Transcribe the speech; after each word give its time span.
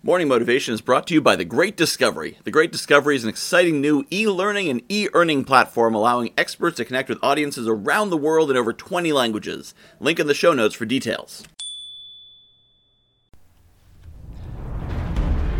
Morning 0.00 0.28
Motivation 0.28 0.72
is 0.74 0.80
brought 0.80 1.08
to 1.08 1.14
you 1.14 1.20
by 1.20 1.34
The 1.34 1.44
Great 1.44 1.76
Discovery. 1.76 2.38
The 2.44 2.52
Great 2.52 2.70
Discovery 2.70 3.16
is 3.16 3.24
an 3.24 3.30
exciting 3.30 3.80
new 3.80 4.06
e 4.12 4.28
learning 4.28 4.68
and 4.68 4.80
e 4.88 5.08
earning 5.12 5.42
platform 5.42 5.92
allowing 5.92 6.32
experts 6.38 6.76
to 6.76 6.84
connect 6.84 7.08
with 7.08 7.18
audiences 7.20 7.66
around 7.66 8.10
the 8.10 8.16
world 8.16 8.48
in 8.48 8.56
over 8.56 8.72
20 8.72 9.12
languages. 9.12 9.74
Link 9.98 10.20
in 10.20 10.28
the 10.28 10.34
show 10.34 10.52
notes 10.52 10.76
for 10.76 10.84
details. 10.84 11.42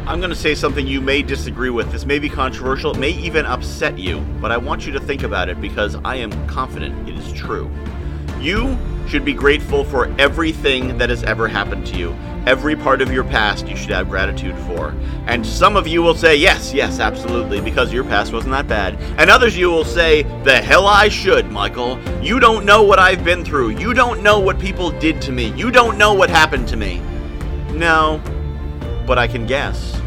I'm 0.06 0.21
going 0.21 0.31
to 0.31 0.37
say 0.37 0.55
something 0.55 0.87
you 0.87 1.01
may 1.01 1.21
disagree 1.23 1.71
with. 1.71 1.91
This 1.91 2.07
may 2.07 2.21
be 2.21 2.29
controversial, 2.29 2.93
it 2.93 2.99
may 2.99 3.11
even 3.11 3.45
upset 3.45 3.99
you, 3.99 4.21
but 4.41 4.53
I 4.53 4.57
want 4.57 4.87
you 4.87 4.93
to 4.93 5.01
think 5.01 5.25
about 5.25 5.49
it 5.49 5.61
because 5.61 5.97
I 6.05 6.15
am 6.15 6.31
confident 6.47 7.09
it 7.09 7.19
is 7.19 7.33
true. 7.33 7.69
You 8.41 8.79
should 9.09 9.25
be 9.25 9.33
grateful 9.33 9.83
for 9.83 10.15
everything 10.21 10.97
that 10.99 11.11
has 11.11 11.25
ever 11.25 11.49
happened 11.49 11.87
to 11.89 11.99
you. 11.99 12.17
Every 12.49 12.74
part 12.74 13.03
of 13.03 13.12
your 13.12 13.24
past 13.24 13.69
you 13.69 13.76
should 13.76 13.90
have 13.90 14.08
gratitude 14.08 14.56
for. 14.60 14.94
And 15.26 15.44
some 15.44 15.76
of 15.76 15.87
you 15.87 16.01
will 16.01 16.14
say, 16.14 16.34
yes, 16.34 16.73
yes, 16.73 16.98
absolutely, 16.98 17.60
because 17.60 17.92
your 17.92 18.04
past 18.04 18.32
wasn't 18.32 18.52
that 18.52 18.66
bad. 18.66 18.95
And 19.18 19.28
others 19.28 19.54
you 19.54 19.68
will 19.68 19.84
say, 19.84 20.23
the 20.45 20.56
hell 20.56 20.87
I 20.87 21.10
should, 21.10 21.50
Michael. 21.50 22.00
You 22.23 22.40
don't 22.40 22.64
know 22.64 22.82
what 22.82 22.98
I've 22.98 23.23
been 23.23 23.45
through. 23.45 23.73
You 23.73 23.92
don't 23.92 24.23
know 24.23 24.38
what 24.38 24.59
people 24.59 24.90
did 24.92 25.20
to 25.23 25.30
me. 25.30 25.52
You 25.56 25.70
don't 25.70 25.98
know 25.98 26.14
what 26.14 26.30
happened 26.30 26.66
to 26.68 26.76
me. 26.78 27.02
No, 27.74 28.18
but 29.06 29.18
I 29.18 29.26
can 29.26 29.46
guess. 29.46 30.01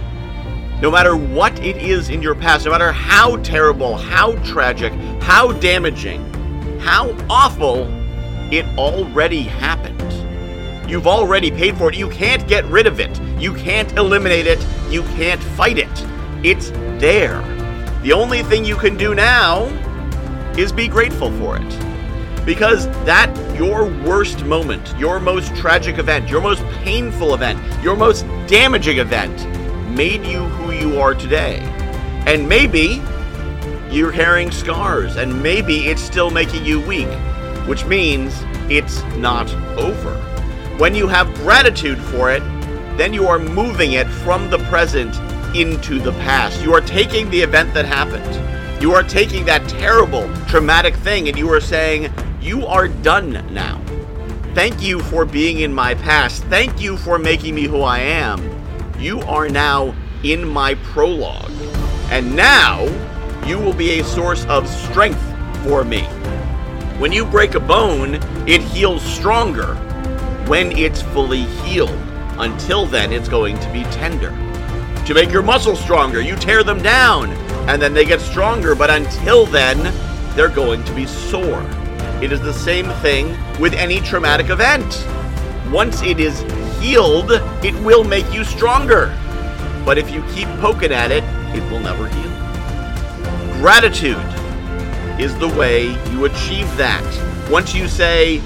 No 0.81 0.89
matter 0.89 1.15
what 1.15 1.59
it 1.63 1.77
is 1.77 2.09
in 2.09 2.23
your 2.23 2.33
past, 2.33 2.65
no 2.65 2.71
matter 2.71 2.91
how 2.91 3.37
terrible, 3.43 3.97
how 3.97 4.31
tragic, 4.37 4.93
how 5.21 5.51
damaging, 5.51 6.23
how 6.79 7.15
awful 7.29 7.85
it 8.51 8.65
already 8.79 9.43
happened. 9.43 10.01
You've 10.91 11.07
already 11.07 11.49
paid 11.49 11.77
for 11.77 11.89
it. 11.89 11.95
You 11.95 12.09
can't 12.09 12.45
get 12.49 12.65
rid 12.65 12.85
of 12.85 12.99
it. 12.99 13.17
You 13.39 13.53
can't 13.53 13.89
eliminate 13.93 14.45
it. 14.45 14.59
You 14.89 15.03
can't 15.03 15.41
fight 15.41 15.77
it. 15.77 15.89
It's 16.43 16.71
there. 16.99 17.41
The 18.01 18.11
only 18.11 18.43
thing 18.43 18.65
you 18.65 18.75
can 18.75 18.97
do 18.97 19.15
now 19.15 19.63
is 20.57 20.73
be 20.73 20.89
grateful 20.89 21.31
for 21.39 21.57
it. 21.57 22.45
Because 22.45 22.87
that, 23.05 23.33
your 23.55 23.85
worst 23.85 24.43
moment, 24.43 24.93
your 24.97 25.21
most 25.21 25.55
tragic 25.55 25.97
event, 25.97 26.29
your 26.29 26.41
most 26.41 26.61
painful 26.83 27.33
event, 27.35 27.57
your 27.81 27.95
most 27.95 28.23
damaging 28.47 28.97
event, 28.97 29.47
made 29.95 30.25
you 30.25 30.39
who 30.39 30.73
you 30.73 30.99
are 30.99 31.15
today. 31.15 31.59
And 32.27 32.49
maybe 32.49 33.01
you're 33.89 34.11
carrying 34.11 34.51
scars, 34.51 35.15
and 35.15 35.41
maybe 35.41 35.87
it's 35.87 36.01
still 36.01 36.31
making 36.31 36.65
you 36.65 36.81
weak 36.85 37.07
which 37.67 37.85
means 37.85 38.33
it's 38.69 39.03
not 39.17 39.49
over. 39.77 40.30
When 40.81 40.95
you 40.95 41.07
have 41.09 41.31
gratitude 41.35 41.99
for 41.99 42.31
it, 42.31 42.41
then 42.97 43.13
you 43.13 43.27
are 43.27 43.37
moving 43.37 43.91
it 43.91 44.07
from 44.07 44.49
the 44.49 44.57
present 44.57 45.15
into 45.55 45.99
the 45.99 46.11
past. 46.13 46.59
You 46.63 46.73
are 46.73 46.81
taking 46.81 47.29
the 47.29 47.39
event 47.39 47.75
that 47.75 47.85
happened. 47.85 48.81
You 48.81 48.91
are 48.93 49.03
taking 49.03 49.45
that 49.45 49.69
terrible, 49.69 50.27
traumatic 50.47 50.95
thing 50.95 51.27
and 51.27 51.37
you 51.37 51.47
are 51.53 51.61
saying, 51.61 52.11
You 52.41 52.65
are 52.65 52.87
done 52.87 53.45
now. 53.53 53.79
Thank 54.55 54.81
you 54.81 55.01
for 55.01 55.23
being 55.23 55.59
in 55.59 55.71
my 55.71 55.93
past. 55.93 56.45
Thank 56.45 56.81
you 56.81 56.97
for 56.97 57.19
making 57.19 57.53
me 57.53 57.67
who 57.67 57.83
I 57.83 57.99
am. 57.99 58.41
You 58.97 59.19
are 59.27 59.49
now 59.49 59.93
in 60.23 60.47
my 60.47 60.73
prologue. 60.73 61.51
And 62.09 62.35
now 62.35 62.85
you 63.45 63.59
will 63.59 63.75
be 63.75 63.99
a 63.99 64.03
source 64.03 64.45
of 64.45 64.67
strength 64.67 65.21
for 65.63 65.83
me. 65.83 66.01
When 66.97 67.11
you 67.11 67.23
break 67.23 67.53
a 67.53 67.59
bone, 67.59 68.15
it 68.47 68.61
heals 68.63 69.03
stronger 69.03 69.77
when 70.51 70.77
it's 70.77 71.01
fully 71.01 71.43
healed. 71.63 71.97
Until 72.37 72.85
then, 72.85 73.13
it's 73.13 73.29
going 73.29 73.57
to 73.57 73.71
be 73.71 73.83
tender. 73.83 74.31
To 75.05 75.13
make 75.13 75.31
your 75.31 75.43
muscles 75.43 75.79
stronger, 75.79 76.19
you 76.19 76.35
tear 76.35 76.61
them 76.61 76.81
down, 76.81 77.31
and 77.69 77.81
then 77.81 77.93
they 77.93 78.03
get 78.03 78.19
stronger, 78.19 78.75
but 78.75 78.89
until 78.89 79.45
then, 79.45 79.81
they're 80.35 80.49
going 80.49 80.83
to 80.83 80.93
be 80.93 81.05
sore. 81.05 81.65
It 82.21 82.33
is 82.33 82.41
the 82.41 82.51
same 82.51 82.89
thing 82.95 83.29
with 83.61 83.73
any 83.73 84.01
traumatic 84.01 84.49
event. 84.49 85.07
Once 85.71 86.01
it 86.01 86.19
is 86.19 86.41
healed, 86.81 87.31
it 87.63 87.73
will 87.85 88.03
make 88.03 88.29
you 88.33 88.43
stronger. 88.43 89.17
But 89.85 89.97
if 89.97 90.11
you 90.11 90.21
keep 90.33 90.49
poking 90.59 90.91
at 90.91 91.11
it, 91.11 91.23
it 91.55 91.63
will 91.71 91.79
never 91.79 92.09
heal. 92.09 93.61
Gratitude 93.61 94.17
is 95.17 95.33
the 95.37 95.47
way 95.57 95.85
you 96.11 96.25
achieve 96.25 96.67
that. 96.75 97.49
Once 97.49 97.73
you 97.73 97.87
say, 97.87 98.41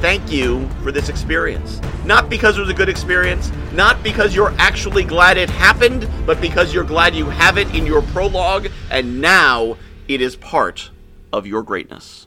thank 0.00 0.32
you 0.32 0.68
for 0.82 0.90
this 0.90 1.08
experience. 1.08 1.80
Not 2.04 2.30
because 2.30 2.56
it 2.56 2.60
was 2.60 2.70
a 2.70 2.74
good 2.74 2.88
experience, 2.88 3.52
not 3.72 4.02
because 4.02 4.34
you're 4.34 4.54
actually 4.58 5.04
glad 5.04 5.36
it 5.36 5.50
happened, 5.50 6.08
but 6.26 6.40
because 6.40 6.72
you're 6.72 6.84
glad 6.84 7.14
you 7.14 7.26
have 7.26 7.58
it 7.58 7.72
in 7.74 7.86
your 7.86 8.02
prologue 8.02 8.68
and 8.90 9.20
now 9.20 9.76
it 10.08 10.20
is 10.20 10.36
part 10.36 10.90
of 11.32 11.46
your 11.46 11.62
greatness. 11.62 12.26